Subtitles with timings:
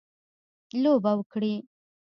[0.83, 1.53] لوبه وکړي.